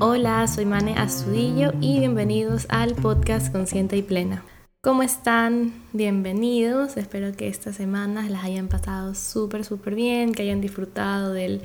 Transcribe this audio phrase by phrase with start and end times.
[0.00, 4.42] Hola, soy Mane Azudillo y bienvenidos al podcast Consciente y Plena.
[4.80, 5.74] ¿Cómo están?
[5.92, 6.96] Bienvenidos.
[6.96, 11.60] Espero que estas semanas las hayan pasado súper, súper bien, que hayan disfrutado del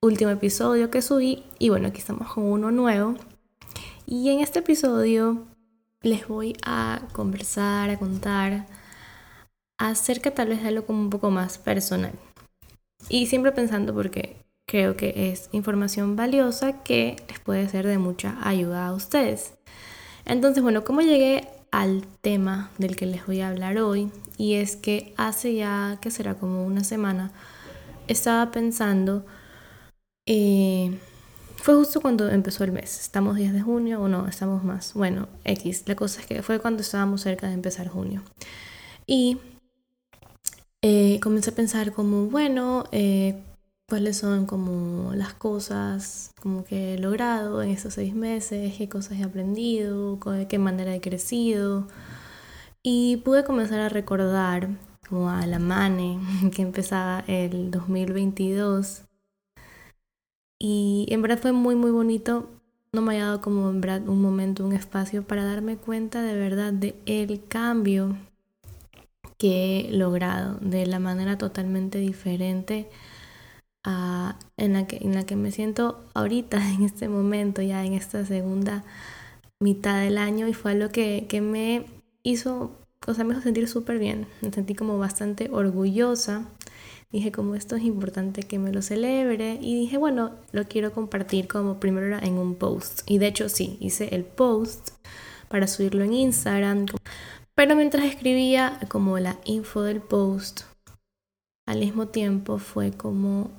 [0.00, 1.42] último episodio que subí.
[1.58, 3.16] Y bueno, aquí estamos con uno nuevo.
[4.06, 5.44] Y en este episodio
[6.02, 8.66] les voy a conversar, a contar
[9.76, 12.12] acerca tal vez de algo como un poco más personal.
[13.08, 14.36] Y siempre pensando porque
[14.66, 19.54] creo que es información valiosa que les puede ser de mucha ayuda a ustedes.
[20.24, 24.10] Entonces, bueno, ¿cómo llegué al tema del que les voy a hablar hoy?
[24.38, 27.30] Y es que hace ya, que será como una semana,
[28.08, 29.24] estaba pensando,
[30.26, 30.98] eh,
[31.56, 35.28] fue justo cuando empezó el mes, estamos 10 de junio o no, estamos más, bueno,
[35.44, 38.22] X, la cosa es que fue cuando estábamos cerca de empezar junio.
[39.06, 39.38] Y
[40.86, 43.42] eh, comencé a pensar como, bueno, eh,
[43.88, 49.18] cuáles son como las cosas como que he logrado en estos seis meses, qué cosas
[49.18, 51.88] he aprendido, de qué manera he crecido.
[52.82, 54.68] Y pude comenzar a recordar
[55.08, 56.20] como a la Mane
[56.54, 59.04] que empezaba el 2022.
[60.58, 62.50] Y en verdad fue muy muy bonito.
[62.92, 66.36] No me ha dado como en verdad un momento, un espacio para darme cuenta de
[66.36, 68.16] verdad de el cambio
[69.38, 72.88] que he logrado de la manera totalmente diferente
[74.56, 78.24] en, la que, en la que me siento ahorita, en este momento, ya en esta
[78.24, 78.84] segunda
[79.60, 81.86] mitad del año, y fue algo que, que me
[82.22, 82.72] hizo,
[83.06, 86.46] o sea, me hizo sentir súper bien, me sentí como bastante orgullosa.
[87.12, 89.56] Dije, como esto es importante que me lo celebre.
[89.62, 93.02] Y dije, bueno, lo quiero compartir como primero en un post.
[93.06, 94.90] Y de hecho, sí, hice el post
[95.48, 96.86] para subirlo en Instagram.
[97.54, 100.62] Pero mientras escribía como la info del post,
[101.66, 103.50] al mismo tiempo fue como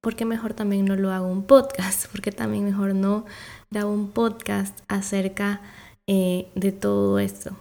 [0.00, 2.06] ¿por qué mejor también no lo hago un podcast?
[2.10, 3.24] ¿Por qué también mejor no
[3.70, 5.60] grabo un podcast acerca
[6.06, 7.56] eh, de todo esto?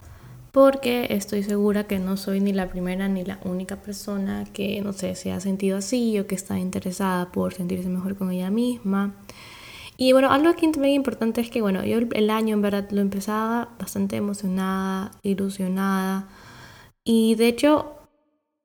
[0.51, 4.93] Porque estoy segura que no soy ni la primera ni la única persona que, no
[4.93, 9.13] sé, se ha sentido así o que está interesada por sentirse mejor con ella misma.
[10.01, 13.01] Y bueno, algo aquí también importante es que, bueno, yo el año en verdad lo
[13.01, 16.29] empezaba bastante emocionada, ilusionada.
[17.03, 17.97] Y de hecho,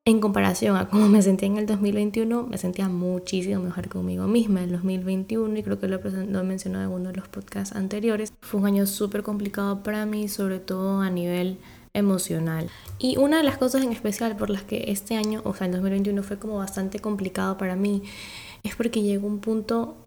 [0.04, 4.60] en comparación a cómo me sentía en el 2021, me sentía muchísimo mejor conmigo misma.
[4.60, 7.74] En el 2021, y creo que lo, lo he mencionado en uno de los podcasts
[7.74, 11.58] anteriores, fue un año súper complicado para mí, sobre todo a nivel
[11.94, 12.70] emocional.
[13.00, 15.72] Y una de las cosas en especial por las que este año, o sea, el
[15.72, 18.04] 2021 fue como bastante complicado para mí,
[18.62, 20.03] es porque llegó un punto,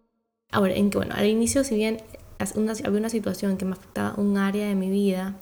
[0.51, 2.01] ahora, en que, bueno, al inicio, si bien
[2.39, 5.35] había una situación que me afectaba un área de mi vida,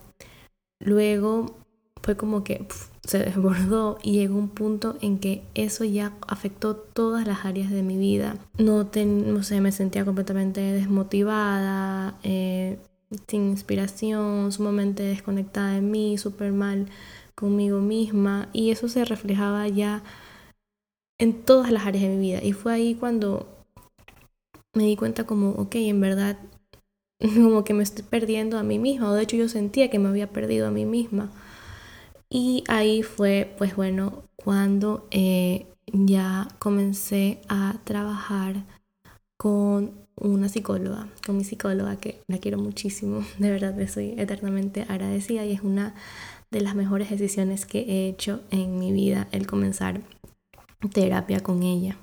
[0.80, 1.58] luego
[2.02, 2.68] fue como que
[3.04, 7.84] se desbordó y llegó un punto en que eso ya afectó todas las áreas de
[7.84, 8.38] mi vida.
[8.58, 12.78] No, no sé, me sentía completamente desmotivada, eh,
[13.28, 16.88] sin inspiración, sumamente desconectada de mí, súper mal
[17.36, 20.04] conmigo misma y eso se reflejaba ya
[21.18, 23.55] en todas las áreas de mi vida y fue ahí cuando
[24.76, 26.38] me di cuenta como, ok, en verdad
[27.20, 30.10] como que me estoy perdiendo a mí misma o de hecho yo sentía que me
[30.10, 31.32] había perdido a mí misma
[32.30, 38.66] y ahí fue, pues bueno, cuando eh, ya comencé a trabajar
[39.38, 44.86] con una psicóloga, con mi psicóloga que la quiero muchísimo, de verdad le soy eternamente
[44.88, 45.94] agradecida y es una
[46.52, 50.02] de las mejores decisiones que he hecho en mi vida el comenzar
[50.94, 51.98] terapia con ella.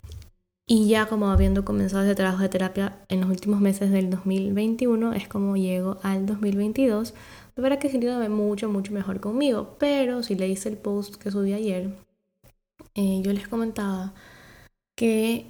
[0.74, 5.12] Y ya como habiendo comenzado ese trabajo de terapia en los últimos meses del 2021,
[5.12, 7.12] es como llego al 2022
[7.54, 9.76] de verdad que sintiéndome mucho, mucho mejor conmigo.
[9.78, 11.94] Pero si leíste el post que subí ayer,
[12.94, 14.14] eh, yo les comentaba
[14.96, 15.44] que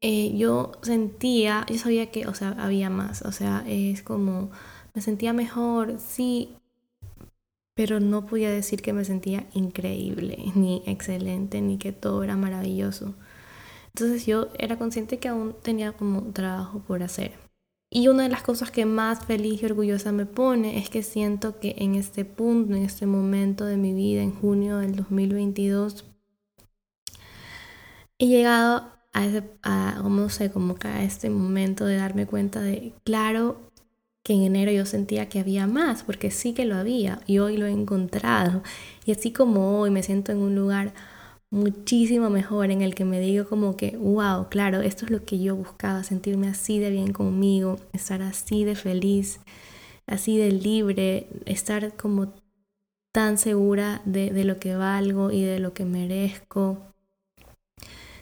[0.00, 3.22] eh, yo sentía, yo sabía que, o sea, había más.
[3.22, 4.52] O sea, es como,
[4.94, 6.54] me sentía mejor, sí,
[7.74, 13.16] pero no podía decir que me sentía increíble, ni excelente, ni que todo era maravilloso.
[13.94, 17.32] Entonces yo era consciente que aún tenía como trabajo por hacer.
[17.92, 21.58] Y una de las cosas que más feliz y orgullosa me pone es que siento
[21.58, 26.04] que en este punto, en este momento de mi vida, en junio del 2022,
[28.18, 32.60] he llegado a ese, a, no sé, como que a este momento de darme cuenta
[32.60, 33.58] de, claro,
[34.22, 37.56] que en enero yo sentía que había más, porque sí que lo había, y hoy
[37.56, 38.62] lo he encontrado.
[39.04, 40.94] Y así como hoy me siento en un lugar
[41.50, 45.40] muchísimo mejor en el que me digo como que, wow, claro, esto es lo que
[45.40, 49.40] yo buscaba, sentirme así de bien conmigo, estar así de feliz,
[50.06, 52.32] así de libre, estar como
[53.12, 56.78] tan segura de, de lo que valgo y de lo que merezco.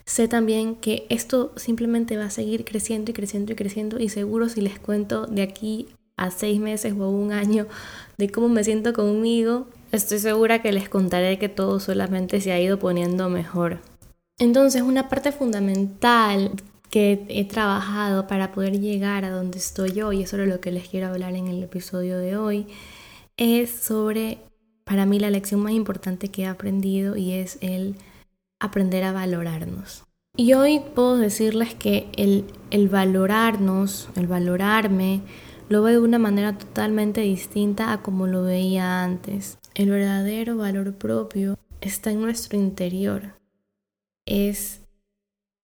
[0.07, 4.49] sé también que esto simplemente va a seguir creciendo y creciendo y creciendo y seguro
[4.49, 7.67] si les cuento de aquí a seis meses o un año
[8.17, 12.61] de cómo me siento conmigo, estoy segura que les contaré que todo solamente se ha
[12.61, 13.81] ido poniendo mejor.
[14.39, 16.53] Entonces, una parte fundamental
[16.91, 20.73] que he trabajado para poder llegar a donde estoy hoy, y eso es lo que
[20.73, 22.67] les quiero hablar en el episodio de hoy,
[23.37, 24.39] es sobre,
[24.85, 27.97] para mí, la lección más importante que he aprendido y es el
[28.61, 30.05] aprender a valorarnos.
[30.37, 35.23] Y hoy puedo decirles que el, el valorarnos, el valorarme,
[35.69, 39.59] lo veo de una manera totalmente distinta a como lo veía antes.
[39.75, 43.35] El verdadero valor propio está en nuestro interior.
[44.27, 44.81] Es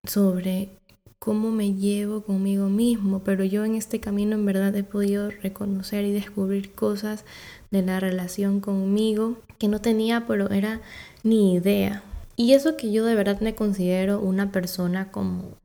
[0.06, 0.78] sobre
[1.18, 6.04] cómo me llevo conmigo mismo, pero yo en este camino en verdad he podido reconocer
[6.04, 7.24] y descubrir cosas
[7.70, 10.82] de la relación conmigo que no tenía, pero era
[11.22, 12.02] ni idea.
[12.36, 15.56] Y eso que yo de verdad me considero una persona como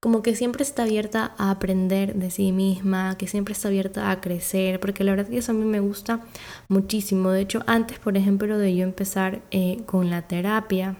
[0.00, 4.20] como que siempre está abierta a aprender de sí misma, que siempre está abierta a
[4.20, 6.24] crecer, porque la verdad que eso a mí me gusta
[6.68, 7.30] muchísimo.
[7.30, 10.96] De hecho, antes, por ejemplo, de yo empezar eh, con la terapia,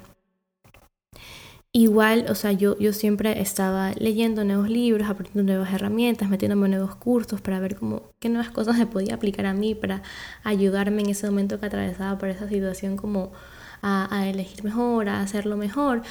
[1.73, 6.73] igual, o sea, yo, yo siempre estaba leyendo nuevos libros, aprendiendo nuevas herramientas, metiéndome en
[6.73, 10.03] nuevos cursos para ver cómo, qué nuevas cosas me podía aplicar a mí para
[10.43, 13.33] ayudarme en ese momento que atravesaba por esa situación como
[13.81, 16.03] a, a elegir mejor, a hacerlo mejor.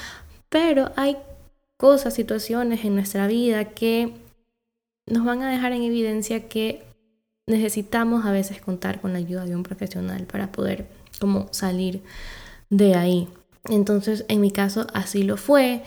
[0.49, 1.17] Pero hay
[1.77, 4.13] cosas, situaciones en nuestra vida que
[5.05, 6.83] nos van a dejar en evidencia que
[7.45, 10.87] necesitamos a veces contar con la ayuda de un profesional para poder
[11.19, 12.03] como salir
[12.69, 13.29] de ahí.
[13.69, 15.83] Entonces, en mi caso así lo fue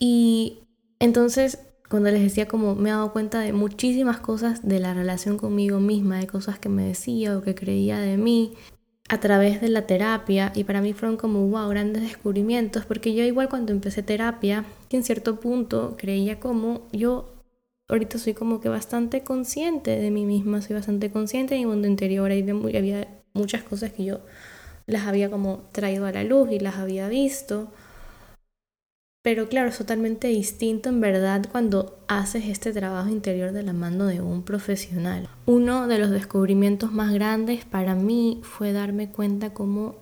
[0.00, 0.60] y
[0.98, 1.58] entonces
[1.90, 5.78] cuando les decía como me he dado cuenta de muchísimas cosas de la relación conmigo
[5.78, 8.54] misma, de cosas que me decía o que creía de mí,
[9.08, 13.22] a través de la terapia y para mí fueron como wow, grandes descubrimientos porque yo
[13.24, 17.34] igual cuando empecé terapia, en cierto punto creía como yo
[17.88, 21.86] ahorita soy como que bastante consciente de mí misma, soy bastante consciente de mi mundo
[21.86, 24.20] interior, y había muchas cosas que yo
[24.86, 27.72] las había como traído a la luz y las había visto
[29.24, 34.04] pero claro, es totalmente distinto en verdad cuando haces este trabajo interior de la mano
[34.04, 35.30] de un profesional.
[35.46, 39.96] Uno de los descubrimientos más grandes para mí fue darme cuenta cómo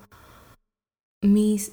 [1.22, 1.70] mis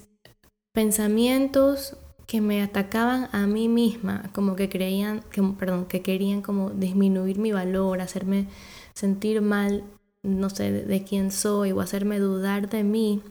[0.72, 1.96] pensamientos
[2.28, 7.40] que me atacaban a mí misma, como que creían, que, perdón, que querían como disminuir
[7.40, 8.46] mi valor, hacerme
[8.94, 9.82] sentir mal,
[10.22, 13.22] no sé, de, de quién soy o hacerme dudar de mí,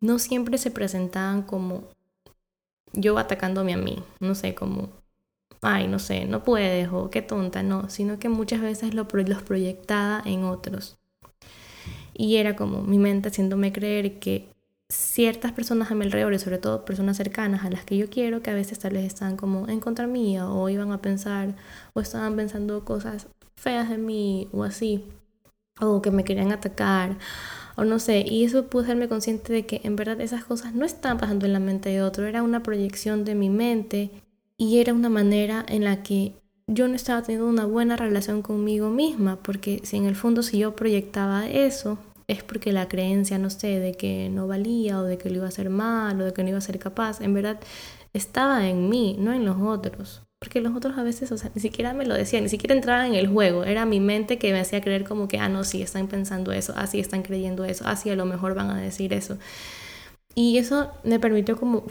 [0.00, 1.97] no siempre se presentaban como
[2.92, 4.90] yo atacándome a mí, no sé, como,
[5.62, 9.42] ay, no sé, no puedes o qué tonta, no, sino que muchas veces lo, los
[9.42, 10.98] proyectaba en otros.
[12.14, 14.48] Y era como mi mente haciéndome creer que
[14.88, 18.42] ciertas personas a mi alrededor y sobre todo personas cercanas a las que yo quiero,
[18.42, 21.54] que a veces tal vez estaban como en contra mía o iban a pensar
[21.92, 25.04] o estaban pensando cosas feas de mí o así,
[25.80, 27.18] o que me querían atacar
[27.78, 30.84] o no sé, y eso pude hacerme consciente de que en verdad esas cosas no
[30.84, 34.10] estaban pasando en la mente de otro, era una proyección de mi mente
[34.56, 36.32] y era una manera en la que
[36.66, 40.58] yo no estaba teniendo una buena relación conmigo misma, porque si en el fondo si
[40.58, 45.16] yo proyectaba eso, es porque la creencia, no sé, de que no valía o de
[45.16, 47.32] que lo iba a hacer mal o de que no iba a ser capaz, en
[47.32, 47.60] verdad
[48.12, 50.22] estaba en mí, no en los otros.
[50.40, 53.06] Porque los otros a veces, o sea, ni siquiera me lo decían, ni siquiera entraba
[53.06, 53.64] en el juego.
[53.64, 56.72] Era mi mente que me hacía creer como que, ah, no, sí, están pensando eso,
[56.76, 59.36] ah, sí, están creyendo eso, ah, sí, a lo mejor van a decir eso.
[60.34, 61.84] Y eso me permitió como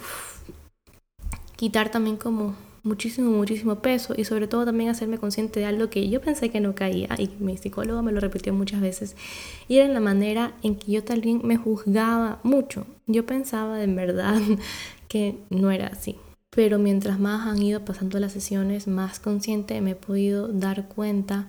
[1.58, 6.08] quitar también como muchísimo, muchísimo peso y sobre todo también hacerme consciente de algo que
[6.10, 9.18] yo pensé que no caía y mi psicólogo me lo repitió muchas veces
[9.68, 12.86] y era en la manera en que yo también me juzgaba mucho.
[13.08, 14.40] Yo pensaba en verdad
[15.10, 16.16] que no era así
[16.50, 21.48] pero mientras más han ido pasando las sesiones, más consciente me he podido dar cuenta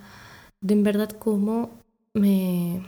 [0.61, 1.71] de en verdad cómo
[2.15, 2.83] me,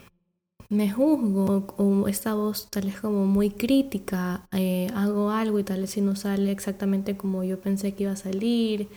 [0.69, 5.81] me juzgo o esta voz tal vez como muy crítica, eh, hago algo y tal
[5.83, 8.89] vez si no sale exactamente como yo pensé que iba a salir,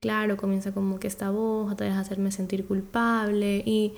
[0.00, 3.94] claro, comienza como que esta voz tal vez hacerme sentir culpable y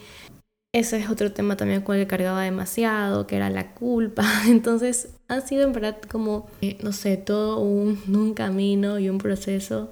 [0.72, 4.24] ese es otro tema también con el que cargaba demasiado, que era la culpa.
[4.48, 9.18] Entonces ha sido en verdad como, eh, no sé, todo un, un camino y un
[9.18, 9.90] proceso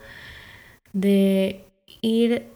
[0.93, 1.65] de
[2.03, 2.49] ir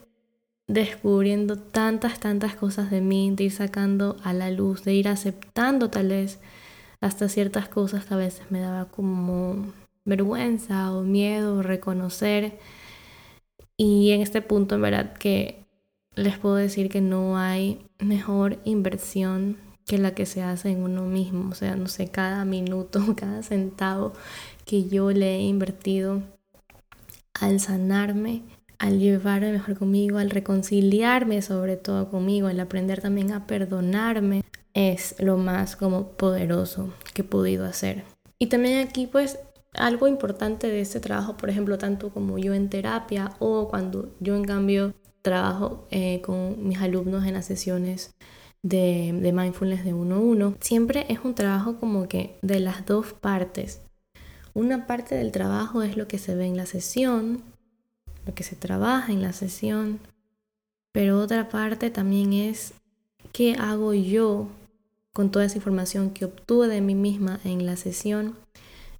[0.66, 5.90] descubriendo tantas, tantas cosas de mí, de ir sacando a la luz, de ir aceptando
[5.90, 6.40] tal vez
[7.00, 9.72] hasta ciertas cosas que a veces me daba como
[10.06, 12.58] vergüenza o miedo reconocer.
[13.76, 15.63] Y en este punto en verdad que
[16.16, 19.56] les puedo decir que no hay mejor inversión
[19.86, 21.50] que la que se hace en uno mismo.
[21.50, 24.12] O sea, no sé, cada minuto, cada centavo
[24.64, 26.22] que yo le he invertido
[27.34, 28.42] al sanarme,
[28.78, 34.42] al llevarme mejor conmigo, al reconciliarme sobre todo conmigo, al aprender también a perdonarme,
[34.72, 38.04] es lo más como poderoso que he podido hacer.
[38.38, 39.38] Y también aquí pues
[39.74, 44.36] algo importante de este trabajo, por ejemplo, tanto como yo en terapia o cuando yo
[44.36, 44.94] en cambio
[45.24, 48.14] trabajo eh, con mis alumnos en las sesiones
[48.62, 52.84] de, de mindfulness de uno a uno, siempre es un trabajo como que de las
[52.84, 53.80] dos partes.
[54.52, 57.42] Una parte del trabajo es lo que se ve en la sesión,
[58.26, 59.98] lo que se trabaja en la sesión,
[60.92, 62.74] pero otra parte también es
[63.32, 64.48] qué hago yo
[65.14, 68.36] con toda esa información que obtuve de mí misma en la sesión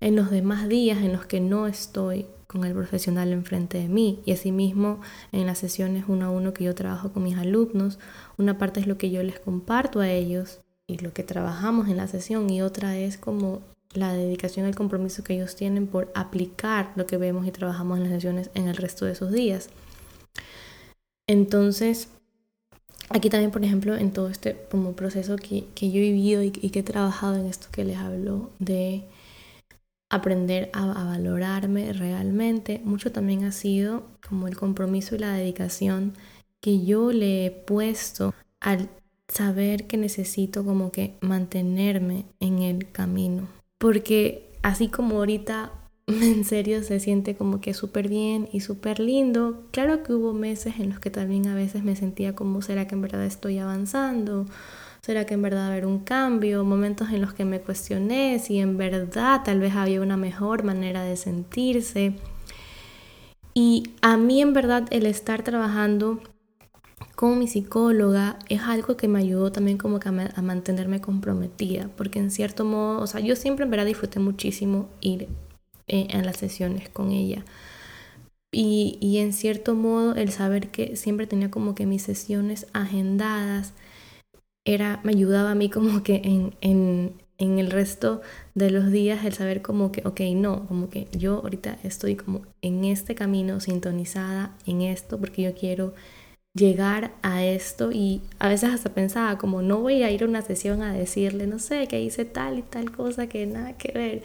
[0.00, 4.20] en los demás días en los que no estoy con el profesional enfrente de mí
[4.24, 5.00] y asimismo
[5.32, 7.98] en las sesiones uno a uno que yo trabajo con mis alumnos,
[8.38, 11.96] una parte es lo que yo les comparto a ellos y lo que trabajamos en
[11.96, 13.60] la sesión y otra es como
[13.92, 18.04] la dedicación el compromiso que ellos tienen por aplicar lo que vemos y trabajamos en
[18.04, 19.68] las sesiones en el resto de sus días.
[21.26, 22.08] Entonces,
[23.08, 26.52] aquí también, por ejemplo, en todo este como proceso que, que yo he vivido y,
[26.54, 29.02] y, que he trabajado en esto que les hablo de
[30.10, 32.80] aprender a, valorarme realmente.
[32.84, 36.14] Mucho también ha sido como el compromiso y la dedicación
[36.60, 38.88] que yo le he puesto al
[39.28, 43.48] saber que necesito como que mantenerme en el camino.
[43.78, 45.72] Porque así como ahorita
[46.06, 49.66] en serio se siente como que súper bien y súper lindo.
[49.72, 52.94] Claro que hubo meses en los que también a veces me sentía como, ¿será que
[52.94, 54.46] en verdad estoy avanzando?
[55.04, 56.64] ¿Será que en verdad haber un cambio?
[56.64, 61.02] Momentos en los que me cuestioné si en verdad tal vez había una mejor manera
[61.02, 62.14] de sentirse.
[63.52, 66.22] Y a mí en verdad el estar trabajando
[67.16, 72.30] con mi psicóloga es algo que me ayudó también como a, mantenerme comprometida, porque en
[72.30, 75.28] cierto modo, o sea, yo siempre en verdad disfruté muchísimo ir
[75.86, 77.44] eh, en las sesiones con ella.
[78.50, 83.74] Y, y en cierto modo el saber que siempre tenía como que mis sesiones agendadas,
[84.64, 88.22] era, me ayudaba a mí como que en, en, en el resto
[88.54, 92.42] de los días el saber como que, ok, no, como que yo ahorita estoy como
[92.62, 95.94] en este camino sintonizada en esto porque yo quiero
[96.54, 100.40] llegar a esto y a veces hasta pensaba como no voy a ir a una
[100.42, 104.22] sesión a decirle, no sé, que hice tal y tal cosa que nada que ver.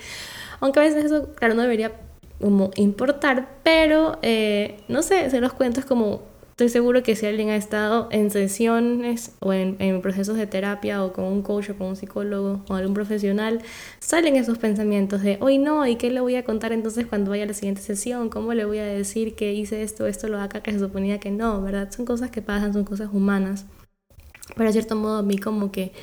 [0.59, 1.91] Aunque a veces eso, claro, no debería
[2.39, 6.21] como importar, pero eh, no sé, se los cuento es como
[6.59, 11.13] Estoy seguro que si alguien ha estado en sesiones o en, procesos de terapia o
[11.13, 13.61] con un coach o con un psicólogo o algún profesional,
[13.99, 17.45] salen esos pensamientos de, hoy no, ¿y qué le voy a contar entonces cuando vaya
[17.45, 18.27] a la siguiente sesión?
[18.27, 21.31] ¿Cómo le voy a decir que hice esto, esto, lo acá, que se suponía que
[21.31, 21.93] no, ¿verdad?
[21.93, 23.65] Son cosas que pasan, son cosas humanas.
[24.57, 25.93] Pero a cierto modo a mí como que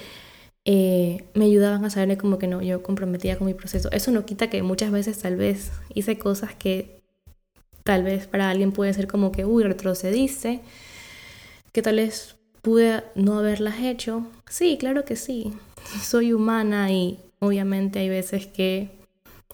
[0.64, 3.90] eh, me ayudaban a saberme como que no, yo comprometía con mi proceso.
[3.92, 6.95] Eso no quita que muchas veces tal vez hice cosas que
[7.86, 10.60] tal vez para alguien puede ser como que, uy, retrocediste,
[11.72, 14.26] que tal vez pude no haberlas hecho.
[14.50, 15.52] Sí, claro que sí.
[16.02, 18.90] Soy humana y obviamente hay veces que,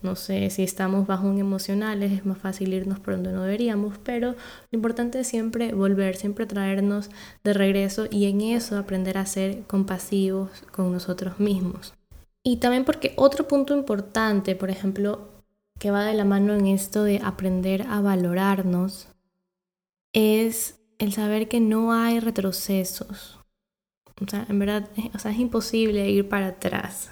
[0.01, 3.99] no sé, si estamos bajo un emocionales es más fácil irnos por donde no deberíamos,
[4.03, 4.37] pero lo
[4.77, 7.11] importante es siempre volver, siempre traernos
[7.45, 11.93] de regreso y en eso aprender a ser compasivos con nosotros mismos.
[12.43, 15.32] Y también porque otro punto importante, por ejemplo,
[15.83, 19.09] que va de la mano en esto de aprender a valorarnos
[20.13, 23.41] es el saber que no hay retrocesos.
[24.25, 27.11] O sea, en verdad, o sea, es imposible ir para atrás.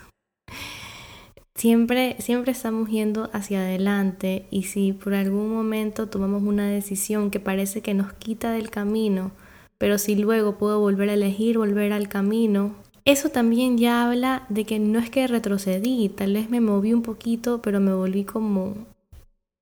[1.57, 7.41] Siempre, siempre estamos yendo hacia adelante y si por algún momento tomamos una decisión que
[7.41, 9.33] parece que nos quita del camino,
[9.79, 12.77] pero si luego puedo volver a elegir, volver al camino,
[13.11, 17.03] eso también ya habla de que no es que retrocedí, tal vez me moví un
[17.03, 18.75] poquito, pero me volví como,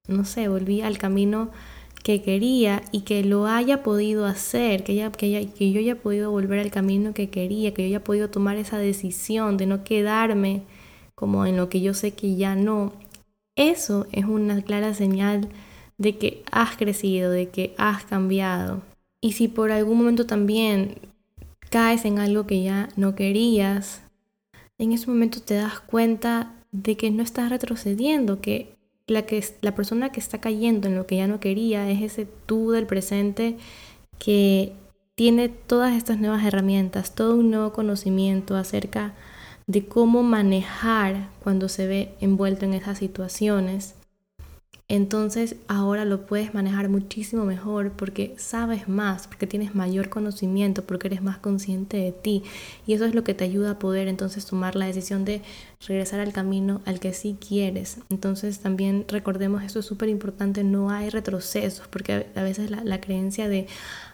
[0.06, 1.50] no sé, volví al camino
[2.02, 6.30] que quería y que lo haya podido hacer, que, ya, que, que yo haya podido
[6.30, 10.62] volver al camino que quería, que yo haya podido tomar esa decisión de no quedarme
[11.14, 12.92] como en lo que yo sé que ya no.
[13.56, 15.48] Eso es una clara señal
[15.98, 18.82] de que has crecido, de que has cambiado.
[19.20, 20.94] Y si por algún momento también
[21.68, 24.02] caes en algo que ya no querías,
[24.78, 29.74] en ese momento te das cuenta de que no estás retrocediendo, que la, que la
[29.74, 33.56] persona que está cayendo en lo que ya no quería es ese tú del presente
[34.18, 34.72] que
[35.14, 39.14] tiene todas estas nuevas herramientas, todo un nuevo conocimiento acerca
[39.66, 43.94] de cómo manejar cuando se ve envuelto en esas situaciones.
[44.90, 51.08] Entonces ahora lo puedes manejar muchísimo mejor porque sabes más, porque tienes mayor conocimiento, porque
[51.08, 52.42] eres más consciente de ti.
[52.86, 55.42] Y eso es lo que te ayuda a poder entonces tomar la decisión de
[55.86, 57.98] regresar al camino al que sí quieres.
[58.08, 62.98] Entonces también recordemos, esto es súper importante, no hay retrocesos, porque a veces la, la
[62.98, 63.66] creencia de,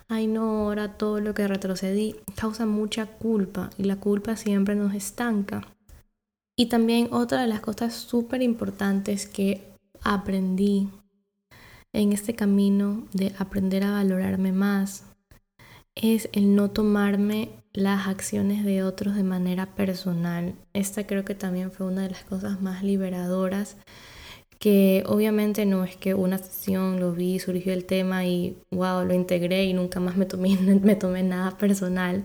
[0.09, 4.93] ay no, ahora todo lo que retrocedí causa mucha culpa y la culpa siempre nos
[4.93, 5.63] estanca.
[6.57, 9.74] Y también otra de las cosas súper importantes que
[10.05, 10.89] aprendí
[11.93, 15.05] en este camino de aprender a valorarme más
[15.95, 20.55] es el no tomarme las acciones de otros de manera personal.
[20.73, 23.77] Esta creo que también fue una de las cosas más liberadoras
[24.59, 29.13] que obviamente no es que una sesión lo vi, surgió el tema y wow, lo
[29.13, 32.25] integré y nunca más me tomé, me tomé nada personal.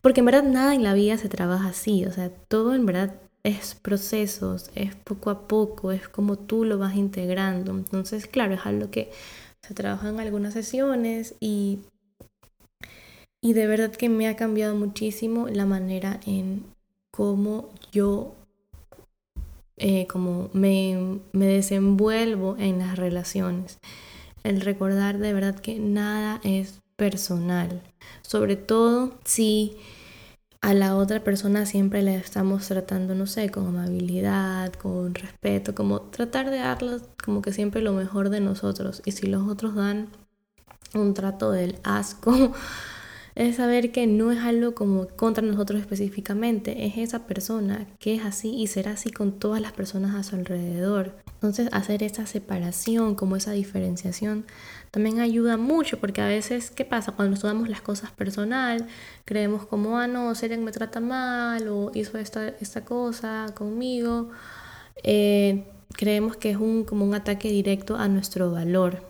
[0.00, 3.19] Porque en verdad nada en la vida se trabaja así, o sea, todo en verdad
[3.42, 7.72] es procesos, es poco a poco, es como tú lo vas integrando.
[7.72, 9.10] Entonces, claro, es algo que
[9.62, 11.80] se trabaja en algunas sesiones y,
[13.40, 16.64] y de verdad que me ha cambiado muchísimo la manera en
[17.10, 18.34] cómo yo
[19.76, 20.06] eh,
[20.52, 23.78] me, me desenvuelvo en las relaciones.
[24.42, 27.82] El recordar de verdad que nada es personal,
[28.22, 29.76] sobre todo si
[30.60, 36.02] a la otra persona siempre le estamos tratando, no sé, con amabilidad, con respeto, como
[36.02, 39.00] tratar de darles como que siempre lo mejor de nosotros.
[39.06, 40.08] Y si los otros dan
[40.94, 42.52] un trato del asco,
[43.34, 48.24] es saber que no es algo como contra nosotros específicamente, es esa persona que es
[48.24, 51.16] así y será así con todas las personas a su alrededor.
[51.34, 54.44] Entonces hacer esa separación, como esa diferenciación,
[54.90, 57.12] también ayuda mucho porque a veces, ¿qué pasa?
[57.12, 58.86] Cuando nos las cosas personal,
[59.24, 64.30] creemos como, ah, no, Seren me trata mal o hizo esta, esta cosa conmigo,
[65.04, 69.02] eh, creemos que es un, como un ataque directo a nuestro valor.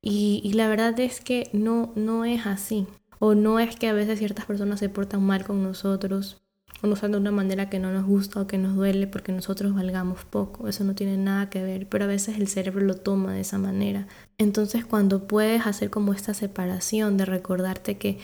[0.00, 2.86] Y, y la verdad es que no, no es así.
[3.20, 6.41] O no es que a veces ciertas personas se portan mal con nosotros
[6.82, 10.24] o de una manera que no nos gusta o que nos duele porque nosotros valgamos
[10.24, 10.68] poco.
[10.68, 13.58] Eso no tiene nada que ver, pero a veces el cerebro lo toma de esa
[13.58, 14.08] manera.
[14.36, 18.18] Entonces cuando puedes hacer como esta separación de recordarte que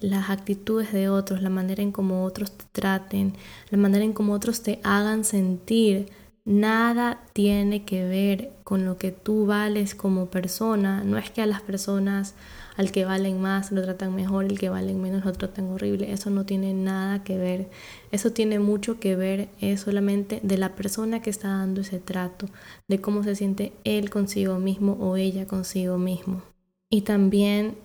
[0.00, 3.34] las actitudes de otros, la manera en cómo otros te traten,
[3.70, 6.10] la manera en cómo otros te hagan sentir,
[6.44, 11.02] nada tiene que ver con lo que tú vales como persona.
[11.04, 12.34] No es que a las personas
[12.76, 16.12] al que valen más lo tratan mejor, el que valen menos lo tratan horrible.
[16.12, 17.68] Eso no tiene nada que ver.
[18.10, 22.46] Eso tiene mucho que ver es solamente de la persona que está dando ese trato,
[22.88, 26.42] de cómo se siente él consigo mismo o ella consigo mismo.
[26.88, 27.76] Y también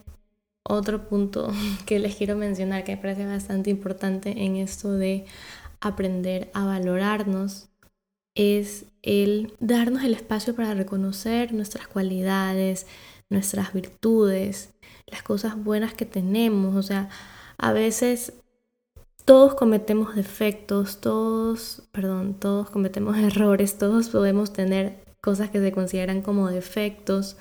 [0.64, 1.52] otro punto
[1.86, 5.26] que les quiero mencionar que me parece bastante importante en esto de
[5.80, 7.70] aprender a valorarnos
[8.36, 12.86] es el darnos el espacio para reconocer nuestras cualidades,
[13.30, 14.74] nuestras virtudes,
[15.08, 16.76] las cosas buenas que tenemos.
[16.76, 17.10] O sea,
[17.58, 18.34] a veces
[19.26, 26.22] todos cometemos defectos, todos, perdón, todos cometemos errores, todos podemos tener cosas que se consideran
[26.22, 27.38] como defectos.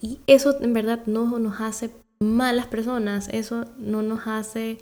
[0.00, 4.78] Y eso en verdad no nos hace malas personas, eso no nos hace,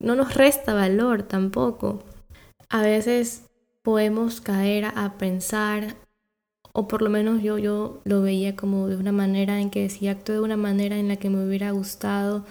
[0.00, 2.02] no nos resta valor tampoco.
[2.68, 3.44] A veces
[3.82, 5.96] podemos caer a pensar
[6.72, 10.08] o por lo menos yo, yo lo veía como de una manera en que si
[10.08, 12.44] acto de una manera en la que me hubiera gustado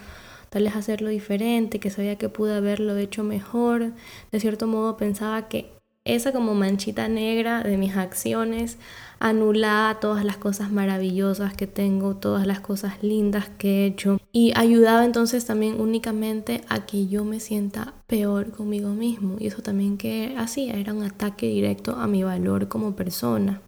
[0.49, 3.93] tal vez hacerlo diferente, que sabía que pude haberlo hecho mejor,
[4.31, 5.71] de cierto modo pensaba que
[6.03, 8.77] esa como manchita negra de mis acciones
[9.19, 14.19] anulaba todas las cosas maravillosas que tengo, todas las cosas lindas que he hecho.
[14.31, 19.37] Y ayudaba entonces también únicamente a que yo me sienta peor conmigo mismo.
[19.39, 23.61] Y eso también que hacía era un ataque directo a mi valor como persona.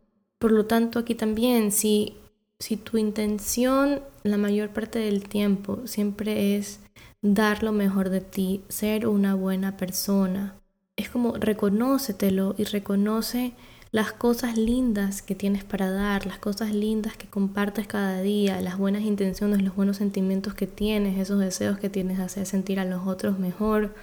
[0.43, 2.17] Por lo tanto, aquí también, si,
[2.59, 6.81] si tu intención la mayor parte del tiempo siempre es
[7.21, 10.57] dar lo mejor de ti, ser una buena persona,
[10.97, 13.53] es como reconócetelo y reconoce
[13.91, 18.77] las cosas lindas que tienes para dar, las cosas lindas que compartes cada día, las
[18.77, 22.85] buenas intenciones, los buenos sentimientos que tienes, esos deseos que tienes de hacer sentir a
[22.85, 23.95] los otros mejor.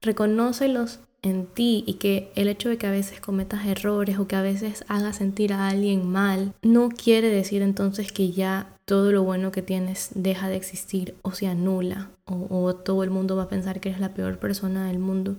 [0.00, 4.36] Reconócelos en ti y que el hecho de que a veces cometas errores o que
[4.36, 9.22] a veces hagas sentir a alguien mal, no quiere decir entonces que ya todo lo
[9.22, 13.44] bueno que tienes deja de existir o se anula o, o todo el mundo va
[13.44, 15.36] a pensar que eres la peor persona del mundo,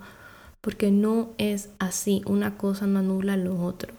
[0.62, 3.94] porque no es así, una cosa no anula lo otro.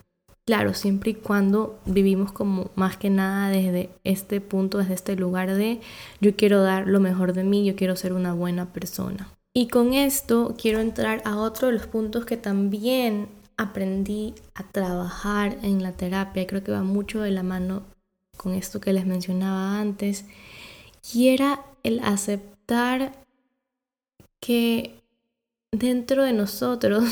[0.48, 5.55] Claro, siempre y cuando vivimos como más que nada desde este punto, desde este lugar
[5.55, 5.83] de
[6.22, 9.29] yo quiero dar lo mejor de mí, yo quiero ser una buena persona.
[9.59, 15.59] Y con esto quiero entrar a otro de los puntos que también aprendí a trabajar
[15.62, 17.83] en la terapia, creo que va mucho de la mano
[18.37, 20.27] con esto que les mencionaba antes,
[21.12, 23.11] y era el aceptar
[24.38, 25.01] que
[25.73, 27.03] dentro de nosotros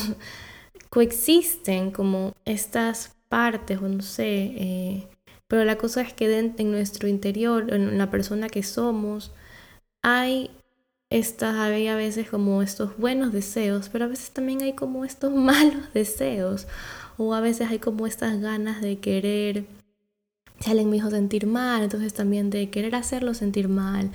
[0.89, 5.07] coexisten como estas partes, o no sé, eh,
[5.49, 9.33] pero la cosa es que en nuestro interior, en la persona que somos,
[10.01, 10.49] hay
[11.09, 15.33] estas, hay a veces como estos buenos deseos, pero a veces también hay como estos
[15.35, 16.67] malos deseos,
[17.17, 19.65] o a veces hay como estas ganas de querer
[20.59, 24.11] si alguien me hizo sentir mal, entonces también de querer hacerlo sentir mal,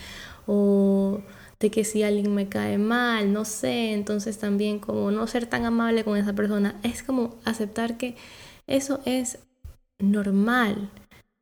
[0.46, 1.20] o
[1.60, 5.64] de que si alguien me cae mal, no sé, entonces también como no ser tan
[5.64, 8.16] amable con esa persona, es como aceptar que
[8.66, 9.38] eso es
[9.98, 10.90] normal,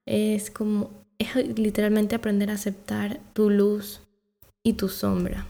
[0.06, 4.02] es como, es literalmente aprender a aceptar tu luz
[4.62, 5.46] y tu sombra.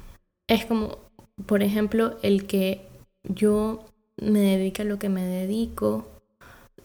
[0.46, 0.99] Es como,
[1.46, 2.87] por ejemplo, el que
[3.25, 3.85] yo
[4.16, 6.07] me dedique a lo que me dedico,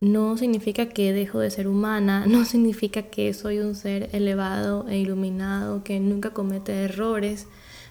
[0.02, 4.98] no significa que dejo de ser humana, no significa que soy un ser elevado e
[4.98, 7.48] iluminado, que nunca comete errores.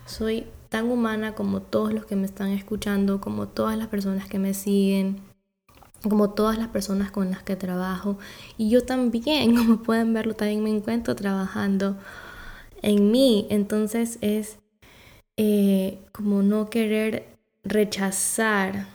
[0.07, 4.39] Soy tan humana como todos los que me están escuchando, como todas las personas que
[4.39, 5.21] me siguen,
[6.03, 8.19] como todas las personas con las que trabajo.
[8.59, 11.97] Y yo también, como pueden verlo, también me encuentro trabajando
[12.85, 13.47] en mí.
[13.51, 14.59] Entonces es
[15.37, 17.27] eh, como no querer
[17.65, 18.87] rechazar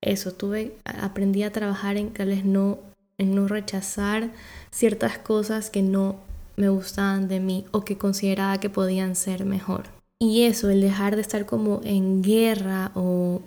[0.00, 2.12] eso, tuve, aprendí a trabajar en
[2.52, 2.78] no,
[3.18, 4.30] en no rechazar
[4.70, 6.16] ciertas cosas que no
[6.56, 9.84] me gustaban de mí o que consideraba que podían ser mejor.
[10.18, 13.42] Y eso, el dejar de estar como en guerra o,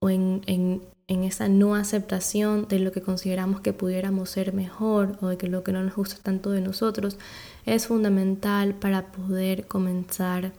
[0.00, 5.28] o en, en, esa no aceptación de lo que consideramos que pudiéramos ser mejor o
[5.28, 7.18] de que lo que no nos gusta tanto de nosotros,
[7.64, 10.52] es fundamental para poder comenzar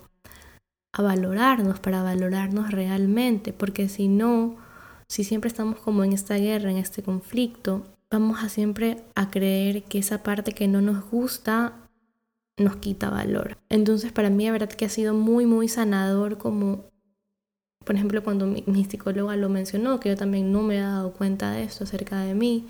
[0.93, 4.57] a valorarnos, para valorarnos realmente, porque si no,
[5.07, 9.83] si siempre estamos como en esta guerra, en este conflicto, vamos a siempre a creer
[9.83, 11.73] que esa parte que no nos gusta
[12.57, 13.57] nos quita valor.
[13.69, 16.85] Entonces para mí la verdad que ha sido muy, muy sanador como,
[17.83, 21.11] por ejemplo, cuando mi, mi psicóloga lo mencionó, que yo también no me he dado
[21.11, 22.67] cuenta de esto acerca de mí.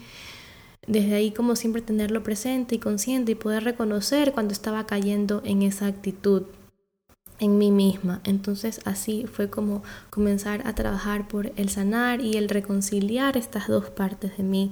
[0.88, 5.62] Desde ahí como siempre tenerlo presente y consciente y poder reconocer cuando estaba cayendo en
[5.62, 6.44] esa actitud
[7.40, 8.22] en mí misma.
[8.24, 13.90] Entonces así fue como comenzar a trabajar por el sanar y el reconciliar estas dos
[13.90, 14.72] partes de mí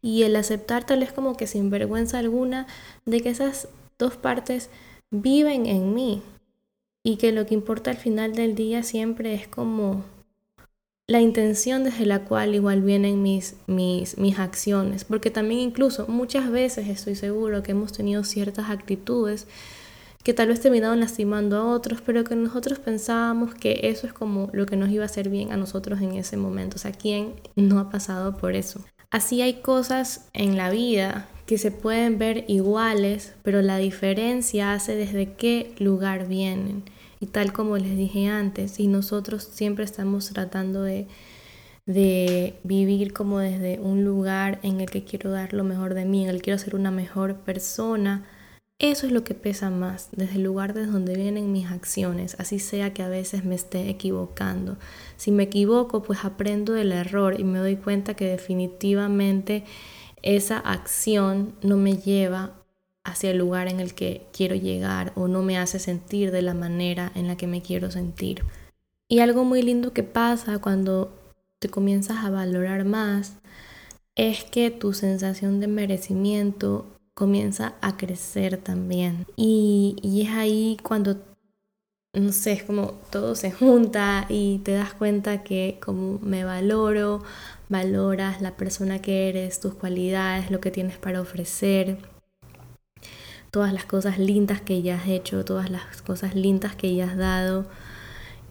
[0.00, 2.66] y el aceptar tal vez como que sin vergüenza alguna
[3.04, 4.68] de que esas dos partes
[5.10, 6.22] viven en mí
[7.04, 10.04] y que lo que importa al final del día siempre es como
[11.08, 16.50] la intención desde la cual igual vienen mis, mis, mis acciones, porque también incluso muchas
[16.50, 19.46] veces estoy seguro que hemos tenido ciertas actitudes
[20.22, 24.48] que tal vez terminaron lastimando a otros, pero que nosotros pensábamos que eso es como
[24.52, 26.76] lo que nos iba a hacer bien a nosotros en ese momento.
[26.76, 28.80] O sea, ¿quién no ha pasado por eso?
[29.10, 34.94] Así hay cosas en la vida que se pueden ver iguales, pero la diferencia hace
[34.94, 36.84] desde qué lugar vienen.
[37.22, 41.06] Y tal como les dije antes, y nosotros siempre estamos tratando de,
[41.86, 46.24] de vivir como desde un lugar en el que quiero dar lo mejor de mí,
[46.24, 48.26] en el que quiero ser una mejor persona,
[48.80, 52.58] eso es lo que pesa más, desde el lugar desde donde vienen mis acciones, así
[52.58, 54.76] sea que a veces me esté equivocando.
[55.16, 59.62] Si me equivoco, pues aprendo del error y me doy cuenta que definitivamente
[60.22, 62.61] esa acción no me lleva
[63.04, 66.54] hacia el lugar en el que quiero llegar o no me hace sentir de la
[66.54, 68.44] manera en la que me quiero sentir.
[69.08, 71.12] Y algo muy lindo que pasa cuando
[71.58, 73.34] te comienzas a valorar más
[74.14, 79.26] es que tu sensación de merecimiento comienza a crecer también.
[79.36, 81.18] Y, y es ahí cuando,
[82.12, 87.22] no sé, es como todo se junta y te das cuenta que como me valoro,
[87.68, 91.98] valoras la persona que eres, tus cualidades, lo que tienes para ofrecer,
[93.52, 97.18] todas las cosas lindas que ya has hecho, todas las cosas lindas que ya has
[97.18, 97.66] dado.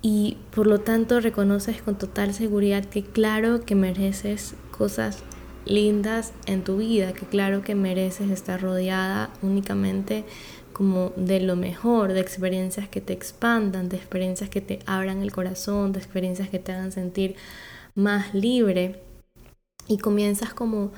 [0.03, 5.23] Y por lo tanto reconoces con total seguridad que claro que mereces cosas
[5.65, 10.23] lindas en tu vida, que claro que mereces estar rodeada únicamente
[10.71, 15.31] como de lo mejor, de experiencias que te expandan, de experiencias que te abran el
[15.31, 17.35] corazón, de experiencias que te hagan sentir
[17.95, 19.01] más libre
[19.87, 20.91] y comienzas como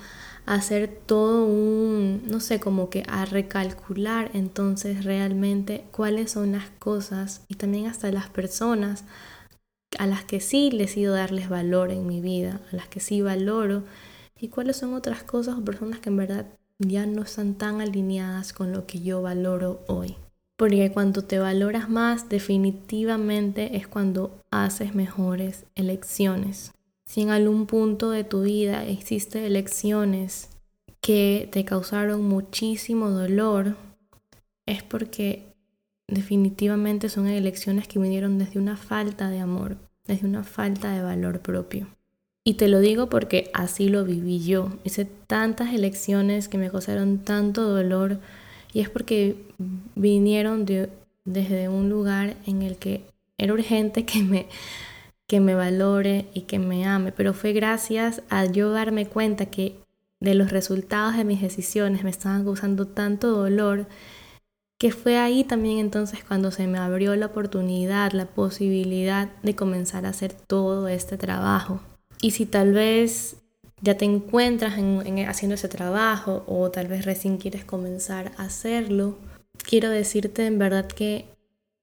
[0.45, 7.43] hacer todo un, no sé, como que a recalcular entonces realmente cuáles son las cosas
[7.47, 9.05] y también hasta las personas
[9.99, 13.21] a las que sí les ido darles valor en mi vida, a las que sí
[13.21, 13.83] valoro
[14.39, 16.47] y cuáles son otras cosas o personas que en verdad
[16.79, 20.15] ya no están tan alineadas con lo que yo valoro hoy.
[20.57, 26.71] Porque cuando te valoras más, definitivamente es cuando haces mejores elecciones.
[27.05, 30.49] Si en algún punto de tu vida existen elecciones
[31.01, 33.75] que te causaron muchísimo dolor,
[34.65, 35.53] es porque
[36.07, 41.41] definitivamente son elecciones que vinieron desde una falta de amor, desde una falta de valor
[41.41, 41.87] propio.
[42.45, 44.69] Y te lo digo porque así lo viví yo.
[44.83, 48.19] Hice tantas elecciones que me causaron tanto dolor
[48.73, 49.37] y es porque
[49.95, 50.65] vinieron
[51.25, 53.05] desde un lugar en el que
[53.37, 54.47] era urgente que me,
[55.27, 57.11] que me valore y que me ame.
[57.11, 59.79] Pero fue gracias a yo darme cuenta que
[60.19, 63.87] de los resultados de mis decisiones me estaban causando tanto dolor
[64.83, 70.05] que fue ahí también entonces cuando se me abrió la oportunidad, la posibilidad de comenzar
[70.05, 71.79] a hacer todo este trabajo.
[72.21, 73.37] Y si tal vez
[73.81, 74.73] ya te encuentras
[75.27, 79.17] haciendo ese trabajo o tal vez recién quieres comenzar a hacerlo,
[79.57, 81.32] quiero decirte en verdad que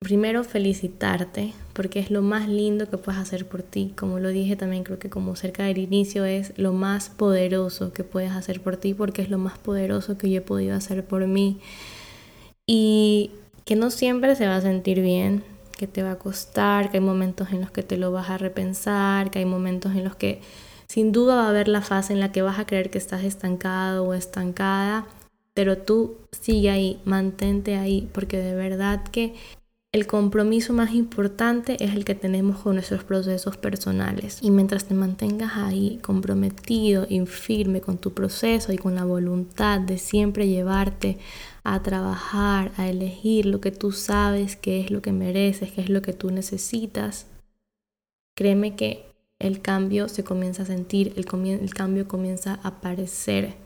[0.01, 3.93] primero felicitarte porque es lo más lindo que puedes hacer por ti.
[3.97, 8.03] Como lo dije también creo que como cerca del inicio es lo más poderoso que
[8.03, 11.27] puedes hacer por ti porque es lo más poderoso que yo he podido hacer por
[11.27, 11.61] mí
[12.67, 13.31] y
[13.67, 15.45] que no siempre se va a sentir bien,
[15.77, 18.39] que te va a costar, que hay momentos en los que te lo vas a
[18.39, 20.41] repensar, que hay momentos en los que
[20.89, 23.23] sin duda va a haber la fase en la que vas a creer que estás
[23.23, 25.07] estancado o estancada,
[25.53, 29.35] pero tú sigue ahí, mantente ahí, porque de verdad que
[29.93, 34.39] el compromiso más importante es el que tenemos con nuestros procesos personales.
[34.41, 39.81] Y mientras te mantengas ahí comprometido y firme con tu proceso y con la voluntad
[39.81, 41.19] de siempre llevarte
[41.65, 45.91] a trabajar, a elegir lo que tú sabes que es lo que mereces, que es
[45.91, 47.27] lo que tú necesitas,
[48.37, 49.07] créeme que
[49.41, 53.57] el cambio se comienza a sentir, el, el cambio comienza a aparecer.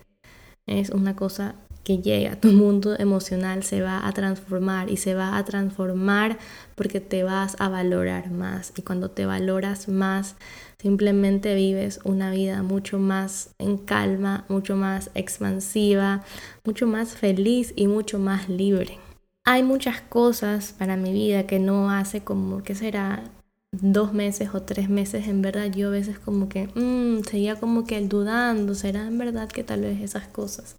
[0.67, 5.37] Es una cosa que llega, tu mundo emocional se va a transformar y se va
[5.37, 6.39] a transformar
[6.75, 10.35] porque te vas a valorar más y cuando te valoras más
[10.79, 16.25] simplemente vives una vida mucho más en calma, mucho más expansiva,
[16.65, 18.99] mucho más feliz y mucho más libre.
[19.45, 23.25] Hay muchas cosas para mi vida que no hace como que será
[23.73, 27.85] dos meses o tres meses en verdad yo a veces como que mmm, seguía como
[27.85, 30.77] que dudando será en verdad que tal vez esas cosas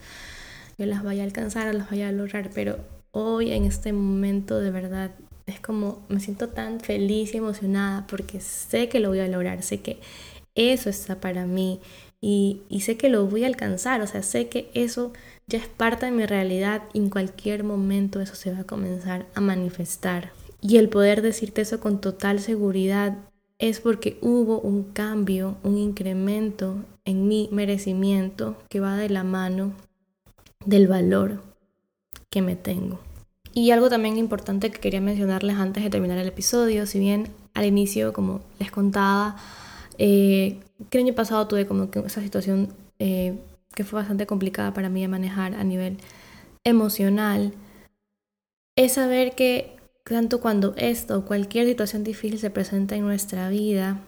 [0.78, 2.78] yo las vaya a alcanzar las vaya a lograr, pero
[3.12, 5.12] hoy en este momento de verdad
[5.46, 9.62] es como me siento tan feliz y emocionada porque sé que lo voy a lograr,
[9.62, 10.00] sé que
[10.56, 11.80] eso está para mí
[12.22, 15.14] y, y sé que lo voy a alcanzar, o sea, sé que eso
[15.48, 19.28] ya es parte de mi realidad y en cualquier momento eso se va a comenzar
[19.36, 20.32] a manifestar.
[20.62, 23.16] Y el poder decirte eso con total seguridad
[23.60, 29.74] es porque hubo un cambio, un incremento en mi merecimiento que va de la mano
[30.66, 31.42] del valor
[32.30, 33.00] que me tengo.
[33.54, 37.66] Y algo también importante que quería mencionarles antes de terminar el episodio, si bien al
[37.66, 39.38] inicio, como les contaba,
[39.98, 43.38] eh, que el año pasado tuve como esa situación eh,
[43.74, 45.98] que fue bastante complicada para mí de manejar a nivel
[46.66, 47.54] emocional,
[48.76, 54.02] es saber que tanto cuando esto o cualquier situación difícil se presenta en nuestra vida,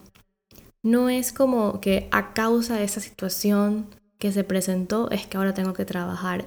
[0.83, 5.53] no es como que a causa de esa situación que se presentó es que ahora
[5.53, 6.45] tengo que trabajar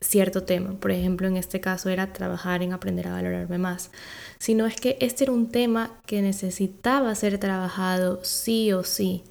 [0.00, 0.74] cierto tema.
[0.80, 3.90] Por ejemplo, en este caso era trabajar en aprender a valorarme más.
[4.38, 9.24] Sino es que este era un tema que necesitaba ser trabajado sí o sí.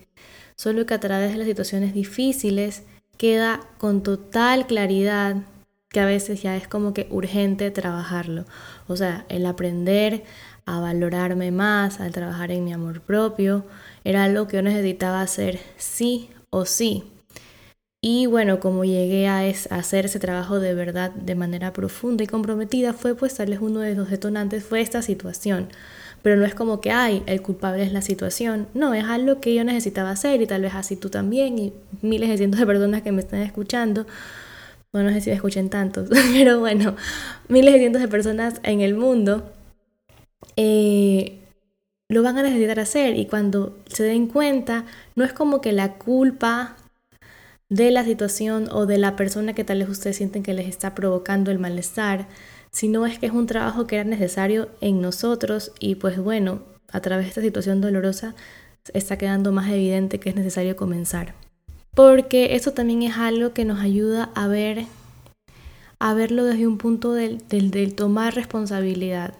[0.55, 2.83] Solo que a través de las situaciones difíciles
[3.17, 5.37] queda con total claridad
[5.89, 8.45] que a veces ya es como que urgente trabajarlo.
[8.87, 10.23] O sea, el aprender
[10.65, 13.65] a valorarme más, al trabajar en mi amor propio,
[14.03, 17.11] era algo que yo necesitaba hacer sí o sí.
[18.03, 22.93] Y bueno, como llegué a, hacer ese trabajo de verdad de manera profunda y comprometida,
[22.93, 25.69] fue pues tal vez uno de los detonantes fue esta situación.
[26.23, 28.67] Pero no es como que, ay, el culpable es la situación.
[28.73, 32.29] No, es algo que yo necesitaba hacer y tal vez así tú también y miles
[32.29, 34.07] de cientos de personas que me están escuchando.
[34.91, 36.95] Bueno, no sé si me escuchen tantos, pero bueno,
[37.49, 39.51] miles de cientos de personas en el mundo
[40.55, 41.39] eh,
[42.09, 44.85] lo van a necesitar hacer y cuando se den cuenta,
[45.15, 46.75] no es como que la culpa
[47.71, 50.93] de la situación o de la persona que tal vez ustedes sienten que les está
[50.93, 52.27] provocando el malestar,
[52.69, 56.99] sino es que es un trabajo que era necesario en nosotros y pues bueno, a
[56.99, 58.35] través de esta situación dolorosa
[58.93, 61.33] está quedando más evidente que es necesario comenzar.
[61.95, 64.85] Porque eso también es algo que nos ayuda a ver,
[65.97, 69.33] a verlo desde un punto del, del tomar responsabilidad.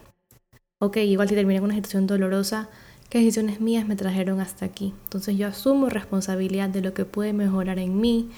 [0.80, 2.70] Ok, igual si terminé con una situación dolorosa,
[3.12, 4.93] qué decisiones mías me trajeron hasta aquí.
[5.04, 8.30] Entonces yo asumo responsabilidad de lo que puede mejorar en mí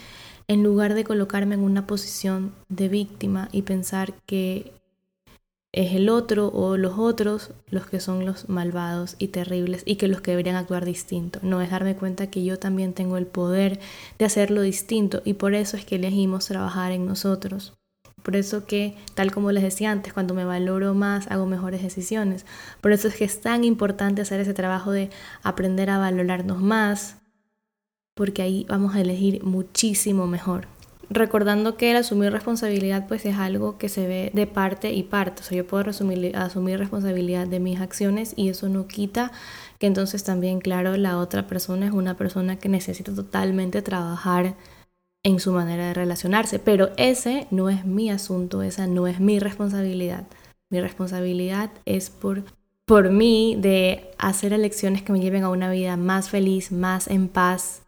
[0.48, 4.74] en lugar de colocarme en una posición de víctima y pensar que
[5.72, 10.08] es el otro o los otros los que son los malvados y terribles y que
[10.08, 11.40] los que deberían actuar distinto.
[11.44, 13.80] No es darme cuenta que yo también tengo el poder
[14.18, 17.74] de hacerlo distinto y por eso es que elegimos trabajar en nosotros.
[18.24, 22.46] Por eso que, tal como les decía antes, cuando me valoro más, hago mejores decisiones.
[22.82, 25.10] Por eso es que es tan importante hacer ese trabajo de
[25.44, 27.18] aprender a valorarnos más,
[28.16, 30.68] porque ahí vamos a elegir muchísimo mejor
[31.10, 35.42] recordando que el asumir responsabilidad pues es algo que se ve de parte y parte,
[35.42, 39.32] o sea, yo puedo asumir, asumir responsabilidad de mis acciones y eso no quita
[39.80, 44.56] que entonces también, claro, la otra persona es una persona que necesita totalmente trabajar
[45.24, 49.40] en su manera de relacionarse, pero ese no es mi asunto, esa no es mi
[49.40, 50.26] responsabilidad.
[50.70, 52.44] Mi responsabilidad es por
[52.86, 57.30] por mí de hacer elecciones que me lleven a una vida más feliz, más en
[57.30, 57.84] paz,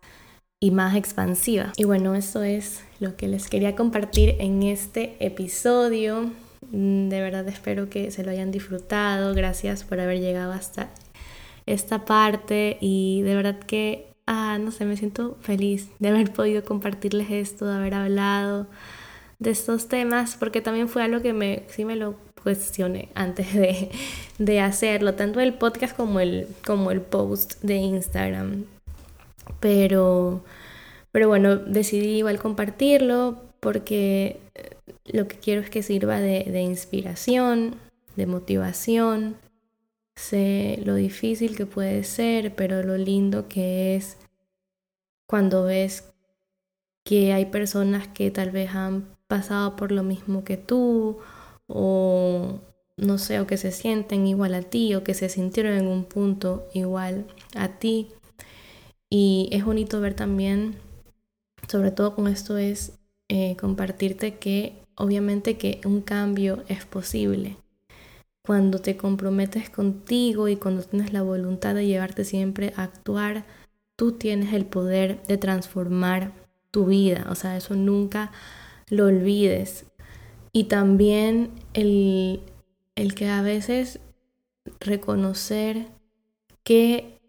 [0.59, 1.73] y más expansiva.
[1.77, 6.31] Y bueno, eso es lo que les quería compartir en este episodio.
[6.71, 9.35] Mm, de verdad espero que se lo hayan disfrutado.
[9.35, 10.89] Gracias por haber llegado hasta
[11.65, 16.63] esta parte y de verdad que, ah, no sé, me siento feliz de haber podido
[16.63, 18.67] compartirles esto, de haber hablado
[19.39, 23.91] de estos temas, porque también fue algo que me, sí me lo cuestioné antes de,
[24.37, 28.65] de hacerlo, tanto el podcast como el, como el post de Instagram.
[29.59, 30.43] Pero,
[31.11, 36.61] pero bueno, decidí igual compartirlo porque eh, lo que quiero es que sirva de, de
[36.61, 37.75] inspiración,
[38.15, 39.35] de motivación.
[40.15, 44.17] Sé lo difícil que puede ser, pero lo lindo que es
[45.27, 46.11] cuando ves
[47.03, 51.19] que hay personas que tal vez han pasado por lo mismo que tú
[51.67, 52.59] o
[52.97, 56.05] no sé, o que se sienten igual a ti o que se sintieron en un
[56.05, 57.25] punto igual
[57.55, 58.07] a ti.
[59.09, 60.75] Y es bonito ver también,
[61.67, 62.93] sobre todo con esto, es
[63.29, 67.57] eh, compartirte que obviamente que un cambio es posible.
[68.45, 73.45] Cuando te comprometes contigo y cuando tienes la voluntad de llevarte siempre a actuar,
[73.95, 76.31] tú tienes el poder de transformar
[76.71, 77.25] tu vida.
[77.29, 78.31] O sea, eso nunca
[78.89, 79.85] lo olvides.
[80.51, 82.41] Y también el,
[82.95, 83.99] el que a veces
[84.79, 85.87] reconocer
[86.63, 87.19] que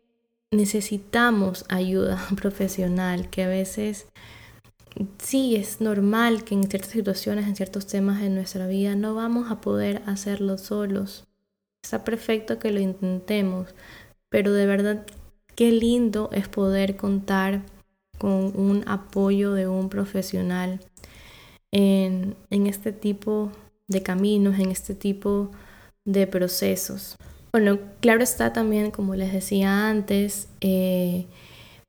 [0.50, 4.06] necesitamos ayuda profesional, que a veces
[5.18, 9.50] sí es normal que en ciertas situaciones, en ciertos temas de nuestra vida, no vamos
[9.50, 11.24] a poder hacerlo solos.
[11.82, 13.74] Está perfecto que lo intentemos,
[14.28, 15.06] pero de verdad
[15.54, 17.62] qué lindo es poder contar
[18.18, 20.80] con un apoyo de un profesional
[21.70, 23.52] en, en este tipo
[23.88, 25.50] de caminos, en este tipo
[26.04, 27.16] de procesos.
[27.52, 31.26] Bueno, claro está también, como les decía antes, eh,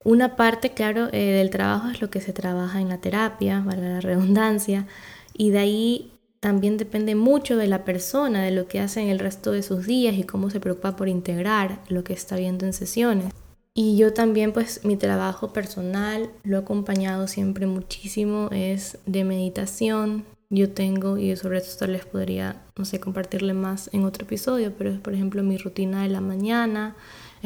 [0.08, 3.82] una parte, claro, eh, del trabajo es lo que se trabaja en la terapia, para
[3.82, 4.88] la redundancia,
[5.34, 9.20] y de ahí también depende mucho de la persona, de lo que hace en el
[9.20, 12.72] resto de sus días y cómo se preocupa por integrar lo que está viendo en
[12.72, 13.34] sesiones.
[13.74, 20.24] Y yo también, pues mi trabajo personal lo he acompañado siempre muchísimo, es de meditación,
[20.50, 24.92] yo tengo y sobre esto les podría, no sé, compartirle más en otro episodio, pero
[24.92, 26.96] es por ejemplo mi rutina de la mañana,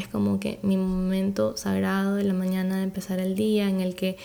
[0.01, 3.95] es como que mi momento sagrado de la mañana de empezar el día en el
[3.95, 4.17] que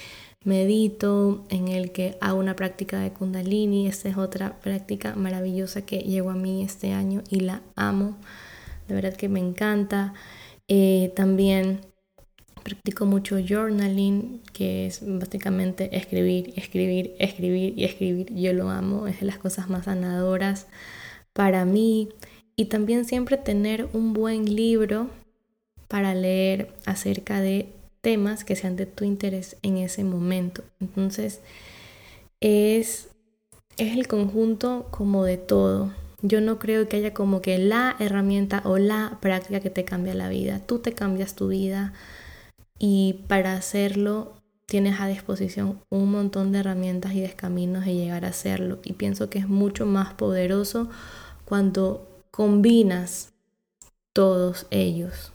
[0.45, 5.99] medito, en el que hago una práctica de kundalini, esta es otra práctica maravillosa que
[5.99, 8.17] llegó a mí este año y la amo,
[8.89, 10.15] de verdad que me encanta.
[10.69, 11.81] Eh, también
[12.63, 18.35] practico mucho journaling, que es básicamente escribir, escribir, escribir y escribir.
[18.35, 20.67] Yo lo amo, es de las cosas más sanadoras
[21.33, 22.09] para mí.
[22.57, 25.11] Y también siempre tener un buen libro
[25.89, 30.63] para leer acerca de temas que sean de tu interés en ese momento.
[30.81, 31.41] Entonces,
[32.41, 33.09] es,
[33.79, 35.93] es el conjunto como de todo.
[36.23, 40.15] Yo no creo que haya como que la herramienta o la práctica que te cambia
[40.15, 40.61] la vida.
[40.65, 41.93] Tú te cambias tu vida
[42.79, 44.35] y para hacerlo
[44.67, 48.81] tienes a disposición un montón de herramientas y de caminos de llegar a hacerlo.
[48.85, 50.89] Y pienso que es mucho más poderoso
[51.45, 53.33] cuando combinas
[54.13, 55.33] todos ellos.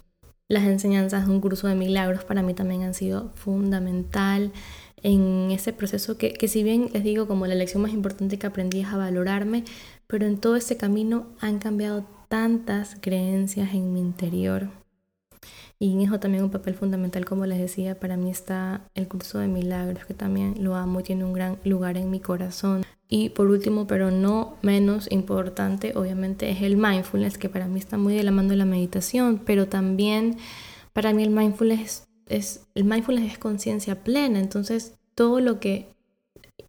[0.51, 4.51] Las enseñanzas de un curso de milagros para mí también han sido fundamental
[5.01, 8.47] en ese proceso que, que si bien les digo como la lección más importante que
[8.47, 9.63] aprendí es a valorarme,
[10.07, 14.67] pero en todo ese camino han cambiado tantas creencias en mi interior
[15.81, 19.39] y en eso también un papel fundamental, como les decía, para mí está el curso
[19.39, 22.83] de milagros, que también lo amo y tiene un gran lugar en mi corazón.
[23.13, 27.97] Y por último, pero no menos importante, obviamente es el mindfulness, que para mí está
[27.97, 30.37] muy de la mano de la meditación, pero también
[30.93, 35.89] para mí el mindfulness es, el mindfulness es conciencia plena, entonces todo lo que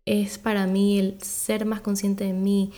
[0.05, 2.73] es para mí el ser más consciente de mí,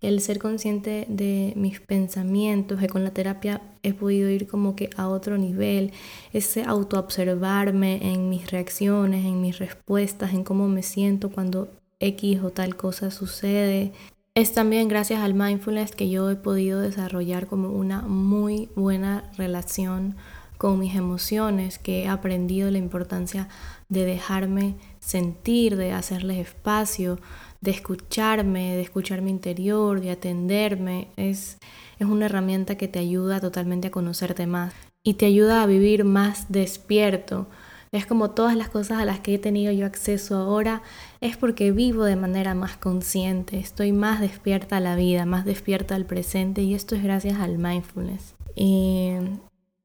[0.00, 4.88] el ser consciente de mis pensamientos, que con la terapia he podido ir como que
[4.96, 5.92] a otro nivel,
[6.32, 11.68] ese autoobservarme en mis reacciones, en mis respuestas, en cómo me siento cuando
[12.00, 13.92] X o tal cosa sucede.
[14.34, 20.16] Es también gracias al mindfulness que yo he podido desarrollar como una muy buena relación
[20.56, 23.48] con mis emociones, que he aprendido la importancia
[23.88, 27.18] de dejarme sentir, de hacerles espacio,
[27.60, 31.08] de escucharme, de escuchar mi interior, de atenderme.
[31.16, 31.58] Es,
[31.98, 36.04] es una herramienta que te ayuda totalmente a conocerte más y te ayuda a vivir
[36.04, 37.46] más despierto.
[37.92, 40.82] Es como todas las cosas a las que he tenido yo acceso ahora,
[41.20, 45.96] es porque vivo de manera más consciente, estoy más despierta a la vida, más despierta
[45.96, 48.34] al presente y esto es gracias al mindfulness.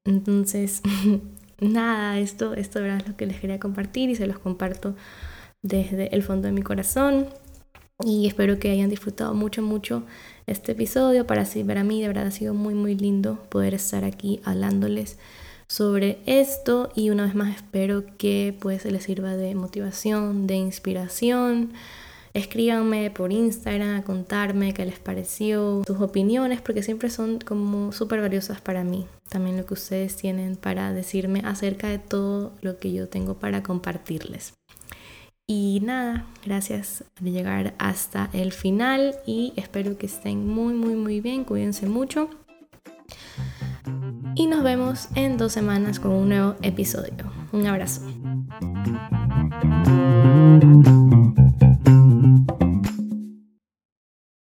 [0.06, 0.84] Entonces,
[1.60, 4.96] nada, esto, esto era lo que les quería compartir y se los comparto
[5.64, 7.28] desde el fondo de mi corazón.
[8.06, 10.04] Y espero que hayan disfrutado mucho, mucho
[10.46, 11.26] este episodio.
[11.26, 15.18] Para, para mí de verdad ha sido muy, muy lindo poder estar aquí hablándoles
[15.68, 21.74] sobre esto y una vez más espero que pues les sirva de motivación, de inspiración.
[22.34, 28.20] Escríbanme por Instagram a contarme qué les pareció, sus opiniones, porque siempre son como súper
[28.20, 29.08] valiosas para mí.
[29.30, 33.64] También lo que ustedes tienen para decirme acerca de todo lo que yo tengo para
[33.64, 34.54] compartirles.
[35.48, 41.22] Y nada, gracias por llegar hasta el final y espero que estén muy, muy, muy
[41.22, 41.46] bien.
[41.46, 42.30] Cuídense mucho
[44.34, 47.32] y nos vemos en dos semanas con un nuevo episodio.
[47.52, 48.02] Un abrazo.